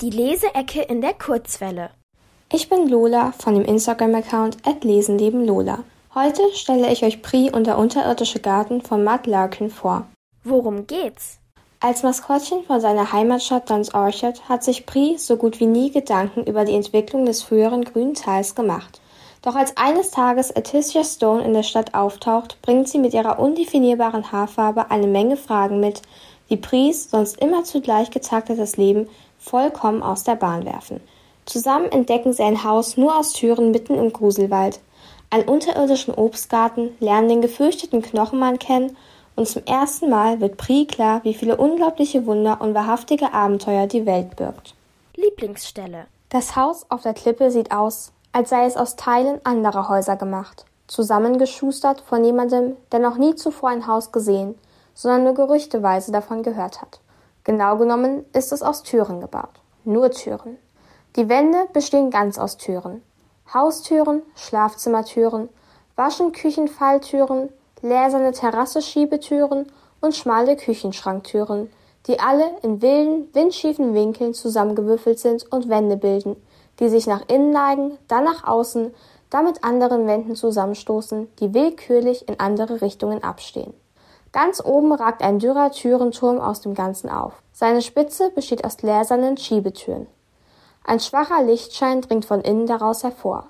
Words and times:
Die 0.00 0.08
Leseecke 0.08 0.80
in 0.80 1.02
der 1.02 1.12
Kurzwelle. 1.12 1.90
Ich 2.50 2.70
bin 2.70 2.88
Lola 2.88 3.32
von 3.32 3.52
dem 3.52 3.66
Instagram-Account 3.66 4.56
@lesenlebenlola. 4.82 5.80
Heute 6.14 6.40
stelle 6.54 6.90
ich 6.90 7.04
euch 7.04 7.20
Pri 7.20 7.50
und 7.50 7.66
der 7.66 7.76
unterirdische 7.76 8.40
Garten 8.40 8.80
von 8.80 9.04
Matt 9.04 9.26
Larkin 9.26 9.68
vor. 9.68 10.06
Worum 10.42 10.86
geht's? 10.86 11.38
Als 11.80 12.02
Maskottchen 12.02 12.64
von 12.64 12.80
seiner 12.80 13.12
Heimatstadt 13.12 13.68
Duns 13.68 13.92
Orchard 13.92 14.48
hat 14.48 14.64
sich 14.64 14.86
Pri 14.86 15.18
so 15.18 15.36
gut 15.36 15.60
wie 15.60 15.66
nie 15.66 15.90
Gedanken 15.90 16.44
über 16.44 16.64
die 16.64 16.76
Entwicklung 16.76 17.26
des 17.26 17.42
früheren 17.42 17.84
grünen 17.84 18.14
Tals 18.14 18.54
gemacht. 18.54 19.02
Doch 19.42 19.54
als 19.54 19.76
eines 19.76 20.10
Tages 20.10 20.54
Aticia 20.54 21.02
Stone 21.02 21.42
in 21.42 21.54
der 21.54 21.62
Stadt 21.62 21.94
auftaucht, 21.94 22.60
bringt 22.60 22.88
sie 22.88 22.98
mit 22.98 23.14
ihrer 23.14 23.38
undefinierbaren 23.38 24.32
Haarfarbe 24.32 24.90
eine 24.90 25.06
Menge 25.06 25.36
Fragen 25.36 25.80
mit, 25.80 26.02
die 26.50 26.56
Pris 26.56 27.10
sonst 27.10 27.40
immer 27.40 27.64
zugleich 27.64 28.10
getaktetes 28.10 28.76
Leben 28.76 29.08
vollkommen 29.38 30.02
aus 30.02 30.24
der 30.24 30.34
Bahn 30.34 30.66
werfen. 30.66 31.00
Zusammen 31.46 31.90
entdecken 31.90 32.32
sie 32.32 32.42
ein 32.42 32.64
Haus 32.64 32.96
nur 32.96 33.18
aus 33.18 33.32
Türen 33.32 33.70
mitten 33.70 33.94
im 33.94 34.12
Gruselwald, 34.12 34.80
einen 35.30 35.48
unterirdischen 35.48 36.12
Obstgarten, 36.12 36.90
lernen 37.00 37.28
den 37.28 37.40
gefürchteten 37.40 38.02
Knochenmann 38.02 38.58
kennen 38.58 38.96
und 39.36 39.48
zum 39.48 39.64
ersten 39.64 40.10
Mal 40.10 40.40
wird 40.40 40.58
Pri 40.58 40.86
klar, 40.86 41.20
wie 41.24 41.34
viele 41.34 41.56
unglaubliche 41.56 42.26
Wunder 42.26 42.60
und 42.60 42.74
wahrhaftige 42.74 43.32
Abenteuer 43.32 43.86
die 43.86 44.04
Welt 44.04 44.36
birgt. 44.36 44.74
Lieblingsstelle. 45.16 46.06
Das 46.28 46.56
Haus 46.56 46.84
auf 46.90 47.02
der 47.02 47.14
Klippe 47.14 47.50
sieht 47.50 47.72
aus, 47.72 48.12
als 48.32 48.50
sei 48.50 48.66
es 48.66 48.76
aus 48.76 48.96
Teilen 48.96 49.40
anderer 49.44 49.88
Häuser 49.88 50.16
gemacht, 50.16 50.64
zusammengeschustert 50.86 52.00
von 52.00 52.24
jemandem, 52.24 52.76
der 52.92 53.00
noch 53.00 53.16
nie 53.16 53.34
zuvor 53.34 53.70
ein 53.70 53.86
Haus 53.86 54.12
gesehen, 54.12 54.56
sondern 54.94 55.24
nur 55.24 55.34
gerüchteweise 55.34 56.12
davon 56.12 56.42
gehört 56.42 56.80
hat. 56.80 57.00
Genau 57.44 57.76
genommen 57.76 58.24
ist 58.32 58.52
es 58.52 58.62
aus 58.62 58.82
Türen 58.82 59.20
gebaut. 59.20 59.60
Nur 59.84 60.10
Türen. 60.10 60.58
Die 61.16 61.28
Wände 61.28 61.66
bestehen 61.72 62.10
ganz 62.10 62.38
aus 62.38 62.56
Türen. 62.56 63.02
Haustüren, 63.52 64.22
Schlafzimmertüren, 64.36 65.48
Waschen, 65.96 66.32
Küchenfalltüren, 66.32 67.48
gläserne 67.80 68.32
Terrasse-Schiebetüren 68.32 69.66
und 70.00 70.14
schmale 70.14 70.56
Küchenschranktüren, 70.56 71.70
die 72.06 72.20
alle 72.20 72.50
in 72.62 72.80
wilden, 72.80 73.28
windschiefen 73.34 73.94
Winkeln 73.94 74.34
zusammengewürfelt 74.34 75.18
sind 75.18 75.50
und 75.50 75.68
Wände 75.68 75.96
bilden, 75.96 76.36
die 76.80 76.88
sich 76.88 77.06
nach 77.06 77.28
innen 77.28 77.50
neigen, 77.50 77.98
dann 78.08 78.24
nach 78.24 78.44
außen, 78.44 78.92
dann 79.30 79.44
mit 79.44 79.62
anderen 79.62 80.06
Wänden 80.06 80.34
zusammenstoßen, 80.34 81.28
die 81.38 81.54
willkürlich 81.54 82.28
in 82.28 82.40
andere 82.40 82.80
Richtungen 82.80 83.22
abstehen. 83.22 83.72
Ganz 84.32 84.64
oben 84.64 84.92
ragt 84.92 85.22
ein 85.22 85.38
dürrer 85.38 85.70
Türenturm 85.70 86.40
aus 86.40 86.60
dem 86.60 86.74
Ganzen 86.74 87.10
auf. 87.10 87.34
Seine 87.52 87.82
Spitze 87.82 88.30
besteht 88.30 88.64
aus 88.64 88.76
gläsernen 88.76 89.36
Schiebetüren. 89.36 90.06
Ein 90.84 91.00
schwacher 91.00 91.42
Lichtschein 91.42 92.00
dringt 92.00 92.24
von 92.24 92.40
innen 92.40 92.66
daraus 92.66 93.02
hervor. 93.02 93.46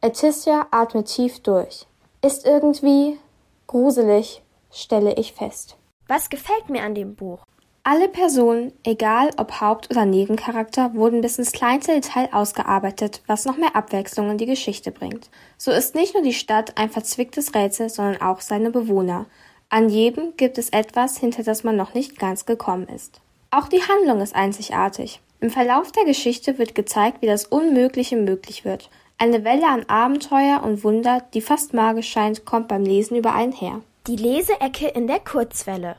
Eticia 0.00 0.66
atmet 0.70 1.06
tief 1.06 1.40
durch. 1.42 1.86
Ist 2.22 2.46
irgendwie 2.46 3.18
gruselig, 3.66 4.42
stelle 4.70 5.14
ich 5.14 5.32
fest. 5.32 5.76
Was 6.08 6.28
gefällt 6.28 6.68
mir 6.68 6.82
an 6.82 6.94
dem 6.94 7.14
Buch? 7.14 7.44
Alle 7.84 8.08
Personen, 8.08 8.72
egal 8.84 9.30
ob 9.38 9.60
Haupt- 9.60 9.90
oder 9.90 10.04
Nebencharakter, 10.04 10.94
wurden 10.94 11.20
bis 11.20 11.38
ins 11.38 11.50
kleinste 11.50 11.92
Detail 11.92 12.28
ausgearbeitet, 12.30 13.22
was 13.26 13.44
noch 13.44 13.56
mehr 13.56 13.74
Abwechslung 13.74 14.30
in 14.30 14.38
die 14.38 14.46
Geschichte 14.46 14.92
bringt. 14.92 15.28
So 15.58 15.72
ist 15.72 15.96
nicht 15.96 16.14
nur 16.14 16.22
die 16.22 16.32
Stadt 16.32 16.78
ein 16.78 16.90
verzwicktes 16.90 17.56
Rätsel, 17.56 17.88
sondern 17.88 18.22
auch 18.22 18.40
seine 18.40 18.70
Bewohner. 18.70 19.26
An 19.68 19.88
jedem 19.88 20.36
gibt 20.36 20.58
es 20.58 20.68
etwas, 20.68 21.18
hinter 21.18 21.42
das 21.42 21.64
man 21.64 21.74
noch 21.74 21.92
nicht 21.92 22.20
ganz 22.20 22.46
gekommen 22.46 22.86
ist. 22.86 23.20
Auch 23.50 23.66
die 23.66 23.82
Handlung 23.82 24.20
ist 24.20 24.36
einzigartig. 24.36 25.20
Im 25.40 25.50
Verlauf 25.50 25.90
der 25.90 26.04
Geschichte 26.04 26.58
wird 26.58 26.76
gezeigt, 26.76 27.20
wie 27.20 27.26
das 27.26 27.46
Unmögliche 27.46 28.16
möglich 28.16 28.64
wird. 28.64 28.90
Eine 29.18 29.42
Welle 29.42 29.66
an 29.66 29.88
Abenteuer 29.88 30.62
und 30.62 30.84
Wunder, 30.84 31.24
die 31.34 31.40
fast 31.40 31.74
magisch 31.74 32.10
scheint, 32.10 32.44
kommt 32.44 32.68
beim 32.68 32.84
Lesen 32.84 33.16
über 33.16 33.34
einen 33.34 33.52
her. 33.52 33.80
Die 34.06 34.16
Leseecke 34.16 34.86
in 34.86 35.08
der 35.08 35.18
Kurzwelle. 35.18 35.96